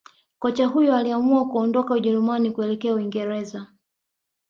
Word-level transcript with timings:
Kocha 0.39 0.67
huyo 0.67 0.95
aliamua 0.95 1.45
kuondoka 1.47 1.93
Ujerumani 1.93 2.51
kuelekjea 2.51 2.93
uingereza 2.93 3.67